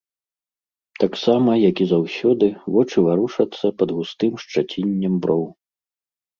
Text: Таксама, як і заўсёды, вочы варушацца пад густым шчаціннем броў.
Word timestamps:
Таксама, 1.03 1.51
як 1.69 1.75
і 1.85 1.87
заўсёды, 1.93 2.49
вочы 2.77 2.97
варушацца 3.11 3.65
пад 3.83 3.89
густым 4.01 4.33
шчаціннем 4.47 5.13
броў. 5.27 5.49